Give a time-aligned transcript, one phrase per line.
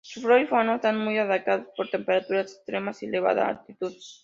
[0.03, 3.93] Su flora y fauna está muy adaptada a las temperaturas extremas y elevada altitud.